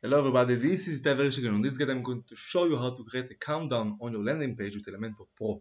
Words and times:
Hello 0.00 0.20
everybody, 0.20 0.54
this 0.54 0.86
is 0.86 1.02
Itay 1.02 1.16
Verchik. 1.16 1.52
On 1.52 1.60
this 1.60 1.76
guide 1.76 1.90
I'm 1.90 2.04
going 2.04 2.22
to 2.28 2.36
show 2.36 2.66
you 2.66 2.78
how 2.78 2.90
to 2.90 3.02
create 3.02 3.28
a 3.32 3.34
countdown 3.34 3.98
on 4.00 4.12
your 4.12 4.22
landing 4.22 4.54
page 4.54 4.76
with 4.76 4.86
Elementor 4.86 5.26
Pro. 5.36 5.60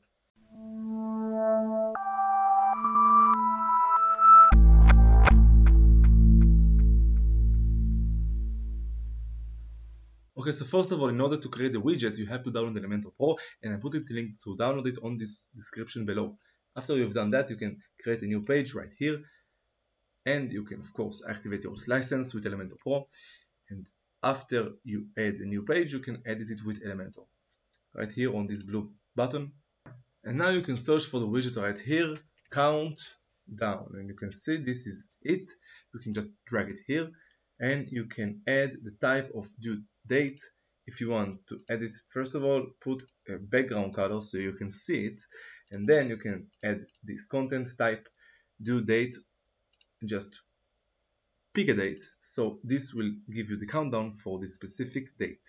Okay, 10.38 10.52
so 10.52 10.66
first 10.66 10.92
of 10.92 11.02
all, 11.02 11.10
in 11.10 11.20
order 11.20 11.38
to 11.38 11.50
create 11.50 11.74
the 11.74 11.82
widget, 11.82 12.16
you 12.20 12.28
have 12.28 12.44
to 12.44 12.52
download 12.52 12.78
Elementor 12.78 13.16
Pro, 13.18 13.38
and 13.64 13.74
I 13.74 13.80
put 13.80 13.94
the 13.94 14.06
link 14.12 14.36
to 14.44 14.56
download 14.56 14.86
it 14.86 15.00
on 15.02 15.18
this 15.18 15.48
description 15.56 16.06
below. 16.06 16.38
After 16.76 16.96
you've 16.96 17.16
done 17.16 17.32
that, 17.32 17.50
you 17.50 17.56
can 17.56 17.82
create 18.04 18.22
a 18.22 18.28
new 18.28 18.44
page 18.44 18.76
right 18.76 18.94
here, 19.00 19.18
and 20.28 20.52
you 20.52 20.64
can 20.64 20.80
of 20.80 20.94
course 20.94 21.24
activate 21.28 21.64
your 21.64 21.74
license 21.88 22.36
with 22.36 22.46
Elementor 22.46 22.78
Pro. 22.78 23.08
And 23.72 23.88
after 24.28 24.74
you 24.84 25.08
add 25.18 25.36
a 25.36 25.46
new 25.54 25.64
page 25.64 25.94
you 25.94 26.00
can 26.08 26.18
edit 26.26 26.50
it 26.56 26.62
with 26.66 26.84
Elementor. 26.86 27.26
Right 27.94 28.12
here 28.12 28.36
on 28.36 28.46
this 28.48 28.62
blue 28.62 28.92
button. 29.16 29.54
And 30.26 30.38
now 30.38 30.50
you 30.50 30.62
can 30.62 30.78
search 30.78 31.06
for 31.06 31.20
the 31.22 31.32
widget 31.34 31.56
right 31.62 31.80
here 31.80 32.14
count 32.52 33.00
down 33.64 33.88
and 33.94 34.10
you 34.10 34.16
can 34.16 34.32
see 34.32 34.58
this 34.58 34.86
is 34.92 35.08
it. 35.22 35.48
You 35.94 36.00
can 36.02 36.14
just 36.14 36.32
drag 36.46 36.70
it 36.70 36.82
here. 36.86 37.08
And 37.60 37.88
you 37.90 38.06
can 38.06 38.42
add 38.46 38.72
the 38.84 38.96
type 39.08 39.32
of 39.34 39.46
due 39.60 39.82
date 40.06 40.42
if 40.86 41.00
you 41.02 41.10
want 41.10 41.48
to 41.48 41.58
edit. 41.70 41.94
First 42.10 42.36
of 42.36 42.44
all 42.44 42.64
put 42.82 43.04
a 43.30 43.38
background 43.38 43.96
color 43.96 44.20
so 44.22 44.38
you 44.38 44.54
can 44.54 44.70
see 44.70 45.06
it. 45.06 45.22
And 45.72 45.88
then 45.88 46.10
you 46.10 46.18
can 46.18 46.48
add 46.64 46.82
this 47.04 47.28
content 47.28 47.70
type 47.78 48.08
due 48.62 48.82
date 48.82 49.16
just 50.06 50.42
pick 51.58 51.70
a 51.70 51.74
date. 51.74 52.06
So 52.22 52.60
this 52.64 52.94
will 52.94 53.12
give 53.34 53.50
you 53.50 53.58
the 53.58 53.66
countdown 53.66 54.12
for 54.12 54.38
the 54.38 54.48
specific 54.48 55.18
date. 55.18 55.48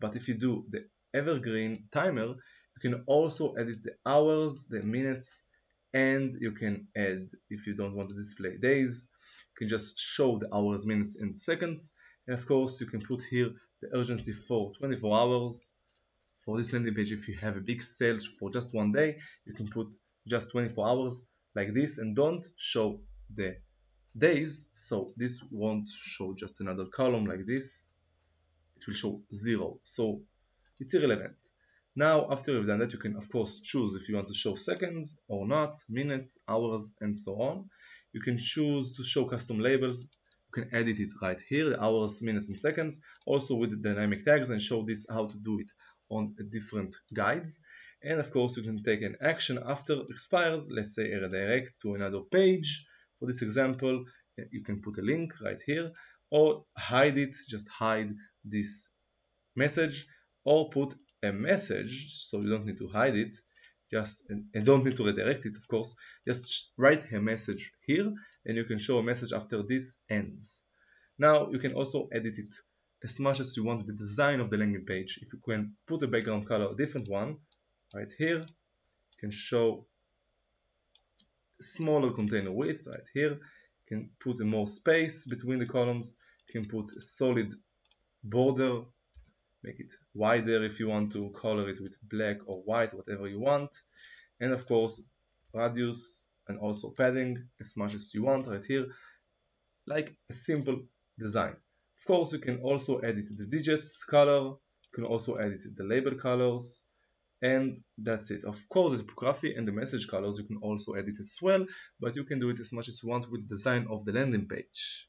But 0.00 0.16
if 0.16 0.26
you 0.26 0.32
do 0.32 0.64
the 0.70 0.86
evergreen 1.12 1.74
timer 1.92 2.28
you 2.74 2.80
can 2.80 3.02
also 3.06 3.52
edit 3.52 3.82
the 3.82 3.94
hours 4.06 4.64
the 4.70 4.82
minutes 4.86 5.44
and 5.92 6.34
you 6.40 6.52
can 6.52 6.86
add 6.96 7.28
if 7.50 7.66
you 7.66 7.74
don't 7.74 7.94
want 7.94 8.08
to 8.08 8.14
display 8.14 8.56
days 8.56 9.08
you 9.50 9.56
can 9.58 9.68
just 9.68 9.98
show 9.98 10.38
the 10.38 10.48
hours 10.54 10.86
minutes 10.86 11.16
and 11.16 11.36
seconds. 11.36 11.92
And 12.26 12.38
of 12.38 12.46
course 12.46 12.80
you 12.80 12.86
can 12.86 13.02
put 13.02 13.22
here 13.22 13.50
the 13.82 13.88
urgency 13.92 14.32
for 14.32 14.72
24 14.78 15.18
hours. 15.18 15.74
For 16.46 16.56
this 16.56 16.72
landing 16.72 16.94
page 16.94 17.12
if 17.12 17.28
you 17.28 17.36
have 17.36 17.58
a 17.58 17.66
big 17.70 17.82
sale 17.82 18.18
for 18.38 18.48
just 18.50 18.74
one 18.74 18.92
day 18.92 19.18
you 19.44 19.52
can 19.52 19.68
put 19.68 19.88
just 20.26 20.52
24 20.52 20.88
hours 20.88 21.22
like 21.54 21.74
this 21.74 21.98
and 21.98 22.16
don't 22.16 22.46
show 22.56 23.02
the 23.34 23.56
days 24.16 24.68
so 24.72 25.08
this 25.16 25.42
won't 25.50 25.88
show 25.88 26.34
just 26.34 26.60
another 26.60 26.86
column 26.86 27.26
like 27.26 27.46
this. 27.46 27.90
It 28.76 28.86
will 28.86 28.94
show 28.94 29.22
zero 29.32 29.78
so 29.84 30.22
it's 30.80 30.94
irrelevant. 30.94 31.36
Now 31.94 32.30
after 32.30 32.52
you've 32.52 32.66
done 32.66 32.80
that 32.80 32.92
you 32.92 32.98
can 32.98 33.16
of 33.16 33.30
course 33.30 33.60
choose 33.60 33.94
if 33.94 34.08
you 34.08 34.16
want 34.16 34.28
to 34.28 34.34
show 34.34 34.54
seconds 34.54 35.20
or 35.28 35.46
not 35.46 35.74
minutes 35.88 36.38
hours 36.48 36.92
and 37.00 37.16
so 37.16 37.40
on. 37.40 37.70
You 38.12 38.20
can 38.20 38.38
choose 38.38 38.96
to 38.96 39.04
show 39.04 39.24
custom 39.24 39.60
labels. 39.60 40.02
You 40.02 40.62
can 40.62 40.74
edit 40.74 40.98
it 40.98 41.10
right 41.22 41.40
here 41.48 41.70
the 41.70 41.82
hours 41.82 42.22
minutes 42.22 42.48
and 42.48 42.58
seconds. 42.58 43.00
Also 43.26 43.54
with 43.54 43.70
the 43.70 43.76
dynamic 43.76 44.24
tags 44.24 44.50
and 44.50 44.60
show 44.60 44.82
this 44.82 45.06
how 45.08 45.26
to 45.26 45.36
do 45.36 45.60
it 45.60 45.70
on 46.08 46.34
different 46.50 46.96
guides. 47.14 47.60
And 48.02 48.18
of 48.18 48.32
course 48.32 48.56
you 48.56 48.62
can 48.64 48.82
take 48.82 49.02
an 49.02 49.16
action 49.20 49.58
after 49.64 49.98
expires. 50.08 50.68
Let's 50.68 50.94
say 50.96 51.12
redirect 51.14 51.80
to 51.82 51.92
another 51.92 52.20
page 52.20 52.86
for 53.20 53.26
this 53.26 53.42
example, 53.42 54.04
you 54.50 54.62
can 54.62 54.80
put 54.82 54.98
a 54.98 55.02
link 55.02 55.34
right 55.44 55.60
here 55.64 55.86
or 56.30 56.64
hide 56.76 57.18
it, 57.18 57.36
just 57.48 57.68
hide 57.68 58.10
this 58.44 58.88
message 59.54 60.06
or 60.44 60.70
put 60.70 60.94
a 61.22 61.32
message 61.32 62.12
so 62.12 62.40
you 62.40 62.48
don't 62.48 62.64
need 62.64 62.78
to 62.78 62.88
hide 62.88 63.14
it 63.14 63.36
just 63.92 64.22
and 64.30 64.64
don't 64.64 64.84
need 64.84 64.96
to 64.96 65.04
redirect 65.04 65.44
it 65.44 65.56
of 65.56 65.66
course 65.68 65.94
just 66.24 66.72
write 66.78 67.12
a 67.12 67.20
message 67.20 67.72
here 67.84 68.06
and 68.46 68.56
you 68.56 68.64
can 68.64 68.78
show 68.78 68.98
a 68.98 69.02
message 69.02 69.32
after 69.32 69.62
this 69.62 69.96
ends. 70.08 70.64
Now 71.18 71.50
you 71.50 71.58
can 71.58 71.74
also 71.74 72.08
edit 72.12 72.38
it 72.38 72.54
as 73.02 73.20
much 73.20 73.40
as 73.40 73.56
you 73.56 73.64
want 73.64 73.86
the 73.86 73.92
design 73.92 74.40
of 74.40 74.48
the 74.48 74.58
landing 74.58 74.86
page. 74.86 75.18
If 75.20 75.32
you 75.32 75.40
can 75.40 75.74
put 75.86 76.02
a 76.02 76.08
background 76.08 76.46
color 76.46 76.68
a 76.70 76.76
different 76.76 77.08
one 77.08 77.38
right 77.94 78.12
here 78.16 78.38
you 78.38 79.18
can 79.18 79.30
show 79.30 79.86
smaller 81.60 82.10
container 82.12 82.52
width 82.52 82.86
right 82.86 83.08
here. 83.14 83.38
Can 83.88 84.10
put 84.20 84.38
more 84.40 84.66
space 84.66 85.26
between 85.26 85.58
the 85.58 85.66
columns. 85.66 86.16
Can 86.50 86.64
put 86.66 86.92
a 86.96 87.00
solid 87.00 87.52
border 88.22 88.82
make 89.62 89.80
it 89.80 89.94
wider 90.14 90.64
if 90.64 90.80
you 90.80 90.88
want 90.88 91.12
to 91.12 91.30
color 91.30 91.68
it 91.68 91.80
with 91.80 91.96
black 92.08 92.38
or 92.46 92.62
white 92.62 92.94
whatever 92.94 93.28
you 93.28 93.40
want. 93.40 93.70
And 94.40 94.52
of 94.52 94.66
course 94.66 95.02
radius 95.52 96.28
and 96.48 96.58
also 96.58 96.90
padding 96.96 97.48
as 97.60 97.76
much 97.76 97.94
as 97.94 98.14
you 98.14 98.22
want 98.22 98.46
right 98.46 98.64
here 98.64 98.86
like 99.86 100.14
a 100.28 100.32
simple 100.32 100.80
design. 101.18 101.56
Of 101.98 102.06
course 102.06 102.32
you 102.32 102.38
can 102.38 102.60
also 102.60 102.98
edit 102.98 103.26
the 103.36 103.46
digits 103.46 104.04
color. 104.04 104.42
You 104.42 104.92
can 104.94 105.04
also 105.04 105.34
edit 105.34 105.62
the 105.76 105.84
label 105.84 106.14
colors 106.14 106.84
and 107.42 107.78
that's 107.98 108.30
it. 108.30 108.44
Of 108.44 108.68
course, 108.68 108.92
the 108.92 109.02
typography 109.02 109.54
and 109.54 109.66
the 109.66 109.72
message 109.72 110.08
colors 110.08 110.38
you 110.38 110.44
can 110.44 110.58
also 110.58 110.92
edit 110.92 111.18
as 111.18 111.36
well, 111.40 111.66
but 112.00 112.16
you 112.16 112.24
can 112.24 112.38
do 112.38 112.50
it 112.50 112.60
as 112.60 112.72
much 112.72 112.88
as 112.88 113.02
you 113.02 113.08
want 113.08 113.30
with 113.30 113.42
the 113.42 113.54
design 113.54 113.86
of 113.90 114.04
the 114.04 114.12
landing 114.12 114.46
page. 114.46 115.08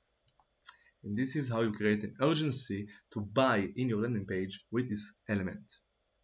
And 1.03 1.17
this 1.17 1.35
is 1.35 1.49
how 1.49 1.61
you 1.61 1.71
create 1.71 2.03
an 2.03 2.15
urgency 2.21 2.87
to 3.13 3.21
buy 3.21 3.67
in 3.75 3.89
your 3.89 4.01
landing 4.01 4.25
page 4.25 4.63
with 4.71 4.87
this 4.87 5.13
element. 5.27 5.63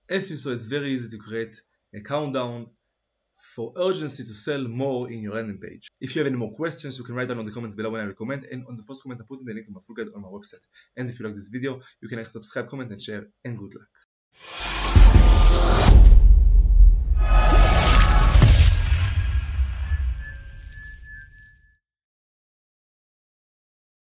As 0.09 0.29
you 0.29 0.38
saw, 0.38 0.51
it's 0.51 0.67
very 0.67 0.94
easy 0.94 1.09
to 1.17 1.23
create 1.23 1.59
a 1.94 2.01
countdown 2.01 2.67
for 3.56 3.73
urgency 3.78 4.23
to 4.23 4.34
sell 4.34 4.63
more 4.63 5.12
in 5.12 5.22
your 5.22 5.35
landing 5.35 5.59
page. 5.59 5.90
If 6.00 6.16
you 6.16 6.22
have 6.22 6.28
any 6.28 6.38
more 6.38 6.53
questions, 6.53 6.97
you 6.97 7.03
can 7.03 7.16
write 7.16 7.28
down 7.28 7.40
in 7.40 7.46
the 7.46 7.51
comments 7.51 7.75
below 7.75 7.90
when 7.91 8.01
I 8.01 8.06
recommend, 8.06 8.46
and 8.46 8.66
on 8.67 8.78
the 8.78 8.84
first 8.84 9.03
comment 9.03 9.22
I 9.22 9.25
put 9.28 9.40
in 9.40 9.46
the 9.46 9.53
link 9.53 9.66
to 9.66 9.72
my 9.72 9.81
full 9.81 9.96
guide 9.96 10.07
on 10.16 10.22
my 10.22 10.28
website. 10.28 10.63
And 10.96 11.09
if 11.09 11.19
you 11.19 11.25
like 11.25 11.35
this 11.35 11.50
video, 11.50 11.79
you 12.01 12.07
can 12.07 12.19
like, 12.19 12.29
subscribe, 12.29 12.69
comment, 12.69 12.91
and 12.91 13.01
share, 13.01 13.28
and 13.46 13.57
good 13.57 13.73
luck. 13.75 13.90